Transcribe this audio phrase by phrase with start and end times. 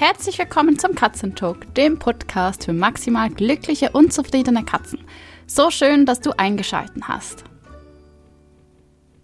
[0.00, 5.04] Herzlich willkommen zum Katzentalk, dem Podcast für maximal glückliche und zufriedene Katzen.
[5.46, 7.44] So schön, dass du eingeschaltet hast.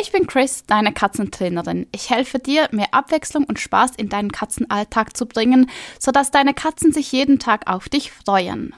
[0.00, 1.88] Ich bin Chris, deine Katzentrainerin.
[1.90, 5.68] Ich helfe dir, mehr Abwechslung und Spaß in deinen Katzenalltag zu bringen,
[5.98, 8.72] sodass deine Katzen sich jeden Tag auf dich freuen.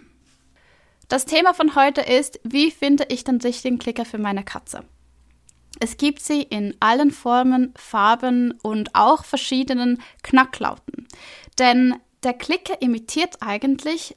[1.08, 4.82] Das Thema von heute ist, wie finde ich den richtigen Klicker für meine Katze?
[5.78, 11.01] Es gibt sie in allen Formen, Farben und auch verschiedenen Knacklauten.
[11.58, 14.14] Denn der Klicker imitiert eigentlich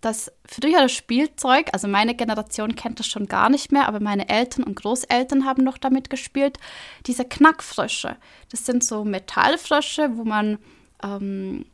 [0.00, 4.64] das frühere Spielzeug, also meine Generation kennt das schon gar nicht mehr, aber meine Eltern
[4.64, 6.58] und Großeltern haben noch damit gespielt,
[7.06, 8.16] diese Knackfrösche.
[8.50, 10.58] Das sind so Metallfrösche, wo man,
[11.02, 11.64] ähm,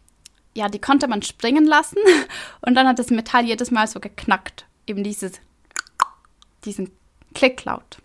[0.55, 1.99] ja, die konnte man springen lassen
[2.63, 4.67] und dann hat das Metall jedes Mal so geknackt.
[4.87, 5.33] Eben dieses,
[6.65, 6.91] diesen
[7.35, 7.99] Klicklaut.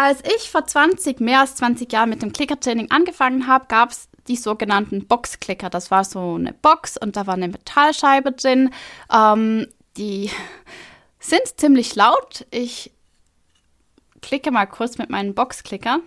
[0.00, 4.08] Als ich vor 20, mehr als 20 Jahren mit dem Klickertraining angefangen habe, gab es
[4.28, 5.70] die sogenannten Boxklicker.
[5.70, 8.72] Das war so eine Box und da war eine Metallscheibe drin.
[9.12, 10.30] Ähm, die
[11.18, 12.46] sind ziemlich laut.
[12.52, 12.92] Ich
[14.22, 15.98] klicke mal kurz mit meinem Boxklicker.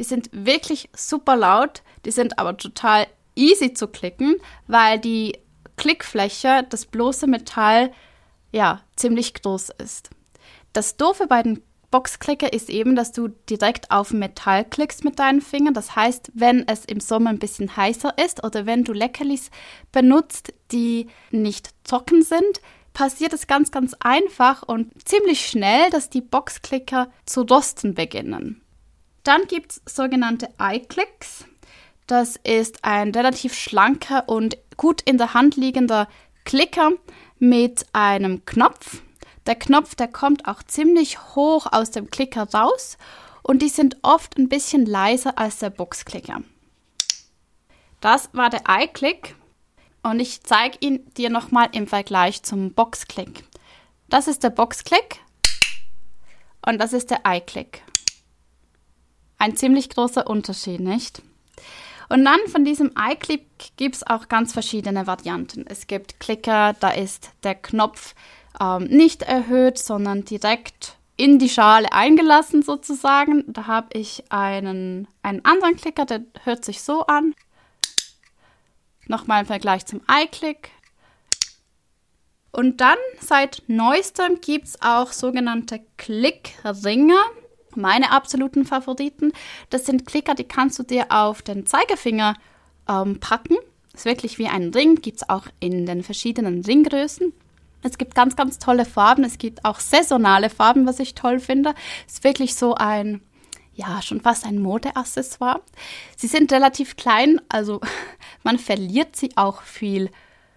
[0.00, 1.84] Die sind wirklich super laut.
[2.04, 4.34] Die sind aber total easy zu klicken,
[4.66, 5.38] weil die
[5.76, 7.92] Klickfläche, das bloße Metall,
[8.50, 10.10] ja, ziemlich groß ist.
[10.72, 15.40] Das Doofe bei den Boxklicker ist eben, dass du direkt auf Metall klickst mit deinen
[15.40, 15.74] Fingern.
[15.74, 19.50] Das heißt, wenn es im Sommer ein bisschen heißer ist oder wenn du Leckerlis
[19.90, 22.60] benutzt, die nicht trocken sind,
[22.92, 28.62] passiert es ganz, ganz einfach und ziemlich schnell, dass die Boxklicker zu rosten beginnen.
[29.22, 31.44] Dann gibt es sogenannte iClicks.
[32.06, 36.08] Das ist ein relativ schlanker und gut in der Hand liegender
[36.44, 36.92] Klicker
[37.38, 39.02] mit einem Knopf.
[39.46, 42.98] Der Knopf, der kommt auch ziemlich hoch aus dem Klicker raus
[43.42, 46.42] und die sind oft ein bisschen leiser als der Boxklicker.
[48.00, 49.34] Das war der iClick
[50.02, 53.44] und ich zeige ihn dir nochmal im Vergleich zum Boxklick.
[54.08, 55.20] Das ist der Boxklick
[56.66, 57.82] und das ist der iClick.
[59.38, 61.22] Ein ziemlich großer Unterschied, nicht?
[62.10, 63.46] Und dann von diesem iClick
[63.76, 65.64] gibt es auch ganz verschiedene Varianten.
[65.66, 68.14] Es gibt Klicker, da ist der Knopf
[68.58, 73.44] ähm, nicht erhöht, sondern direkt in die Schale eingelassen sozusagen.
[73.46, 77.34] Da habe ich einen, einen anderen Klicker, der hört sich so an.
[79.06, 80.70] Nochmal im Vergleich zum iClick.
[82.52, 87.16] Und dann seit neuestem gibt es auch sogenannte Klickringe.
[87.76, 89.32] Meine absoluten Favoriten.
[89.68, 92.34] Das sind Klicker, die kannst du dir auf den Zeigefinger
[92.88, 93.56] ähm, packen.
[93.92, 97.32] Ist wirklich wie ein Ring, gibt es auch in den verschiedenen Ringgrößen.
[97.82, 99.24] Es gibt ganz, ganz tolle Farben.
[99.24, 101.74] Es gibt auch saisonale Farben, was ich toll finde.
[102.06, 103.22] Es ist wirklich so ein,
[103.74, 105.62] ja, schon fast ein Modeaccessoire.
[106.16, 107.80] Sie sind relativ klein, also
[108.42, 110.10] man verliert sie auch viel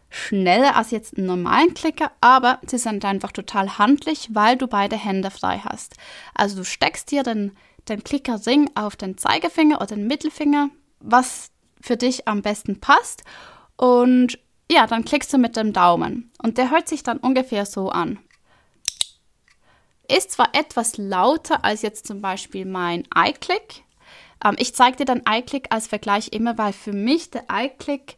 [0.09, 4.95] schneller als jetzt einen normalen Klicker, aber sie sind einfach total handlich, weil du beide
[4.95, 5.95] Hände frei hast.
[6.35, 7.53] Also du steckst dir den,
[7.89, 10.69] den Klickerring auf den Zeigefinger oder den Mittelfinger,
[10.99, 11.49] was
[11.81, 13.23] für dich am besten passt
[13.75, 14.37] und
[14.71, 18.19] ja, dann klickst du mit dem Daumen und der hört sich dann ungefähr so an.
[20.07, 23.83] Ist zwar etwas lauter als jetzt zum Beispiel mein iClick.
[24.43, 28.17] Ähm, ich zeige dir dann iClick als Vergleich immer, weil für mich der iClick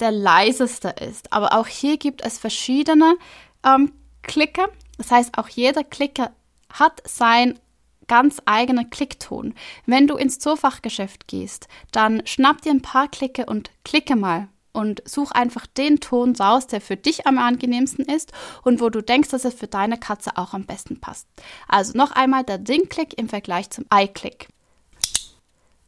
[0.00, 1.32] der leiseste ist.
[1.32, 3.16] Aber auch hier gibt es verschiedene
[3.64, 3.92] ähm,
[4.22, 4.68] Klicker.
[4.96, 6.32] Das heißt, auch jeder Klicker
[6.72, 7.58] hat sein
[8.06, 9.54] ganz eigenen Klickton.
[9.86, 15.02] Wenn du ins Zoofachgeschäft gehst, dann schnapp dir ein paar Klicke und klicke mal und
[15.08, 18.32] such einfach den Ton raus, der für dich am angenehmsten ist
[18.62, 21.26] und wo du denkst, dass er für deine Katze auch am besten passt.
[21.68, 24.48] Also noch einmal der Ding-Klick im Vergleich zum Eye-Klick.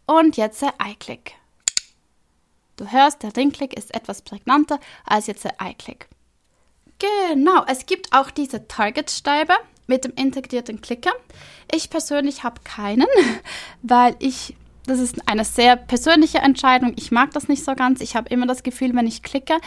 [0.06, 1.34] Und jetzt der Eye-Klick.
[2.76, 6.08] Du hörst, der Ringklick ist etwas prägnanter als jetzt der Eye-Klick.
[6.98, 9.54] Genau, es gibt auch diese Target-Stäbe
[9.86, 11.12] mit dem integrierten Klicker.
[11.70, 13.06] Ich persönlich habe keinen,
[13.82, 14.56] weil ich
[14.86, 16.94] das ist eine sehr persönliche Entscheidung.
[16.96, 18.00] Ich mag das nicht so ganz.
[18.00, 19.58] Ich habe immer das Gefühl, wenn ich klicke,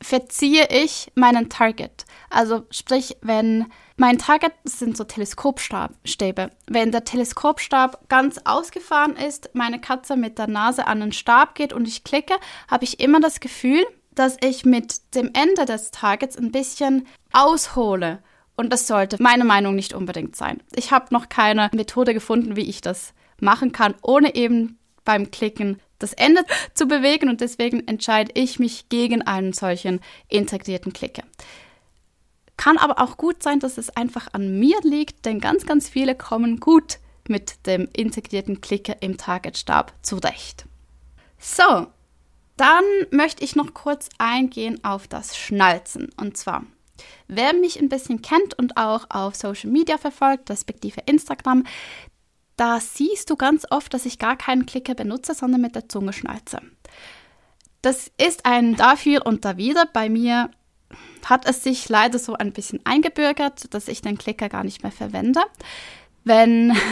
[0.00, 2.04] verziehe ich meinen Target.
[2.30, 3.66] Also sprich, wenn
[3.96, 6.50] mein Target das sind so Teleskopstäbe.
[6.66, 11.72] Wenn der Teleskopstab ganz ausgefahren ist, meine Katze mit der Nase an den Stab geht
[11.72, 12.34] und ich klicke,
[12.68, 13.84] habe ich immer das Gefühl,
[14.14, 18.22] dass ich mit dem Ende des Targets ein bisschen aushole.
[18.56, 20.62] Und das sollte meiner Meinung nicht unbedingt sein.
[20.74, 25.80] Ich habe noch keine Methode gefunden, wie ich das machen kann, ohne eben beim Klicken
[25.98, 26.44] das Ende
[26.74, 31.22] zu bewegen und deswegen entscheide ich mich gegen einen solchen integrierten Klicker.
[32.56, 36.14] Kann aber auch gut sein, dass es einfach an mir liegt, denn ganz, ganz viele
[36.14, 36.98] kommen gut
[37.28, 40.66] mit dem integrierten Klicker im Targetstab zurecht.
[41.38, 41.88] So,
[42.56, 46.10] Dann möchte ich noch kurz eingehen auf das Schnalzen.
[46.16, 46.64] Und zwar,
[47.26, 51.64] wer mich ein bisschen kennt und auch auf Social Media verfolgt, respektive Instagram,
[52.56, 56.12] da siehst du ganz oft, dass ich gar keinen Klicker benutze, sondern mit der Zunge
[56.12, 56.60] schnalze.
[57.82, 59.86] Das ist ein dafür und da wieder.
[59.92, 60.50] Bei mir
[61.24, 64.92] hat es sich leider so ein bisschen eingebürgert, dass ich den Klicker gar nicht mehr
[64.92, 65.40] verwende.
[66.24, 66.76] Wenn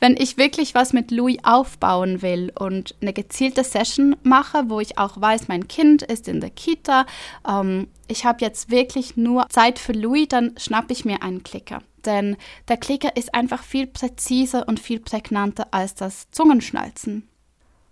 [0.00, 4.98] wenn ich wirklich was mit Louis aufbauen will und eine gezielte Session mache, wo ich
[4.98, 7.06] auch weiß, mein Kind ist in der Kita,
[7.48, 11.82] ähm, ich habe jetzt wirklich nur Zeit für Louis, dann schnappe ich mir einen Klicker.
[12.06, 12.36] Denn
[12.68, 17.28] der Klicker ist einfach viel präziser und viel prägnanter als das Zungenschnalzen.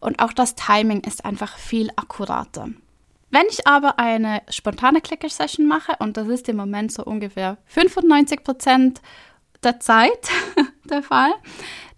[0.01, 2.71] Und auch das Timing ist einfach viel akkurater.
[3.31, 8.45] Wenn ich aber eine spontane Clicker-Session mache, und das ist im Moment so ungefähr 95
[8.45, 9.01] Prozent
[9.63, 10.29] der Zeit
[10.85, 11.33] der Fall,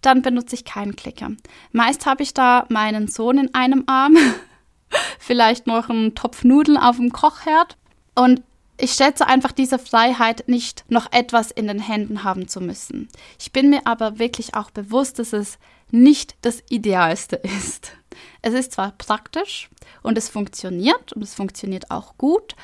[0.01, 1.31] dann benutze ich keinen Klicker.
[1.71, 4.15] Meist habe ich da meinen Sohn in einem Arm,
[5.19, 7.75] vielleicht noch einen Topf Nudeln auf dem Kochherd
[8.13, 8.41] und
[8.77, 13.09] ich schätze einfach diese Freiheit, nicht noch etwas in den Händen haben zu müssen.
[13.39, 15.57] Ich bin mir aber wirklich auch bewusst, dass es
[15.91, 17.91] nicht das Idealste ist.
[18.41, 19.69] Es ist zwar praktisch
[20.03, 22.55] und es funktioniert und es funktioniert auch gut.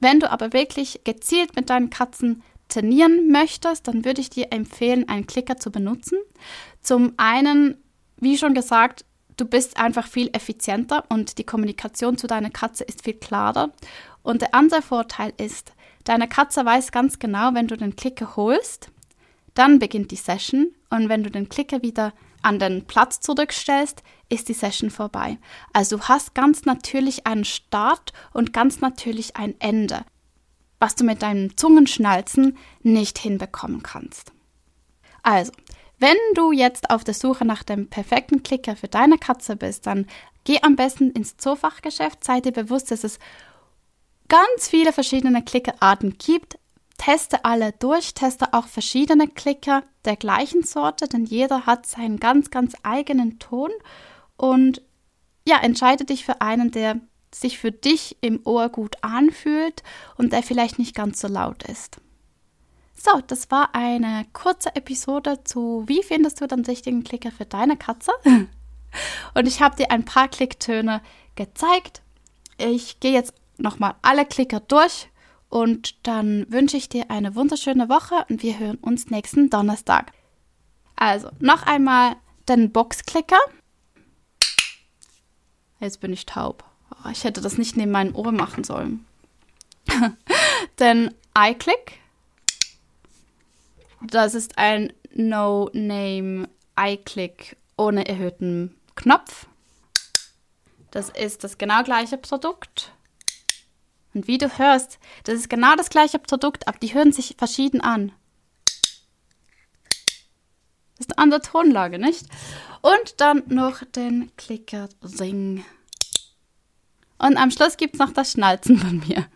[0.00, 5.08] Wenn du aber wirklich gezielt mit deinen Katzen trainieren möchtest, dann würde ich dir empfehlen,
[5.08, 6.18] einen Klicker zu benutzen.
[6.80, 7.76] Zum einen,
[8.16, 9.04] wie schon gesagt,
[9.36, 13.70] du bist einfach viel effizienter und die Kommunikation zu deiner Katze ist viel klarer.
[14.22, 15.72] Und der andere Vorteil ist,
[16.04, 18.90] deine Katze weiß ganz genau, wenn du den Klicker holst,
[19.54, 24.48] dann beginnt die Session und wenn du den Klicker wieder an den Platz zurückstellst, ist
[24.48, 25.38] die Session vorbei.
[25.72, 30.04] Also du hast ganz natürlich einen Start und ganz natürlich ein Ende
[30.82, 34.32] was du mit deinem Zungenschnalzen nicht hinbekommen kannst.
[35.22, 35.52] Also,
[36.00, 40.08] wenn du jetzt auf der Suche nach dem perfekten Klicker für deine Katze bist, dann
[40.42, 43.20] geh am besten ins Zoofachgeschäft, sei dir bewusst, dass es
[44.32, 46.58] ganz viele verschiedene Klickerarten gibt.
[46.96, 52.50] Teste alle durch, teste auch verschiedene Klicker der gleichen Sorte, denn jeder hat seinen ganz,
[52.50, 53.70] ganz eigenen Ton
[54.38, 54.80] und
[55.46, 56.98] ja, entscheide dich für einen, der
[57.34, 59.82] sich für dich im Ohr gut anfühlt
[60.16, 61.98] und der vielleicht nicht ganz so laut ist.
[62.94, 67.76] So, das war eine kurze Episode zu, wie findest du den richtigen Klicker für deine
[67.76, 68.12] Katze?
[69.34, 71.00] Und ich habe dir ein paar Klicktöne
[71.34, 72.02] gezeigt.
[72.58, 73.32] Ich gehe jetzt
[73.62, 75.08] nochmal alle Klicker durch
[75.48, 80.12] und dann wünsche ich dir eine wunderschöne Woche und wir hören uns nächsten Donnerstag.
[80.96, 82.16] Also, noch einmal
[82.48, 83.38] den Boxklicker.
[85.80, 86.64] Jetzt bin ich taub.
[86.90, 89.04] Oh, ich hätte das nicht neben meinem Ohr machen sollen.
[90.78, 91.98] Denn iClick,
[94.00, 96.48] das ist ein No-Name
[96.78, 99.46] iClick ohne erhöhten Knopf.
[100.92, 102.92] Das ist das genau gleiche Produkt.
[104.14, 107.80] Und wie du hörst, das ist genau das gleiche Produkt, aber die hören sich verschieden
[107.80, 108.12] an.
[110.96, 112.26] Das ist eine andere Tonlage, nicht?
[112.82, 114.88] Und dann noch den Clicker
[115.18, 115.64] Ring.
[117.18, 119.26] Und am Schluss gibt es noch das Schnalzen von mir.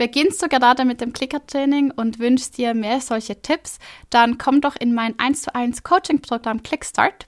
[0.00, 4.74] Beginnst du gerade mit dem Clicker-Training und wünschst dir mehr solche Tipps, dann komm doch
[4.76, 7.26] in mein 1 zu 1 Coaching-Programm Clickstart.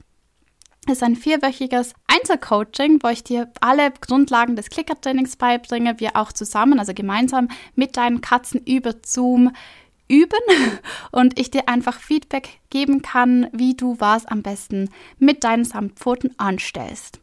[0.91, 6.81] Ist ein vierwöchiges Einzelcoaching, wo ich dir alle Grundlagen des Clicker-Trainings beibringe, wir auch zusammen,
[6.81, 9.53] also gemeinsam mit deinen Katzen über Zoom
[10.09, 10.41] üben
[11.12, 16.35] und ich dir einfach Feedback geben kann, wie du was am besten mit deinen Samtpfoten
[16.39, 17.21] anstellst.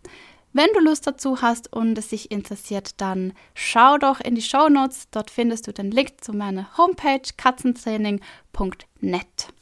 [0.53, 4.69] Wenn du Lust dazu hast und es dich interessiert, dann schau doch in die Show
[4.69, 5.07] Notes.
[5.11, 9.53] Dort findest du den Link zu meiner Homepage katzentraining.net.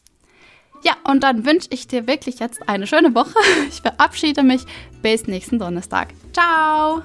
[0.83, 3.33] Ja, und dann wünsche ich dir wirklich jetzt eine schöne Woche.
[3.69, 4.63] Ich verabschiede mich.
[5.01, 6.09] Bis nächsten Donnerstag.
[6.33, 7.01] Ciao!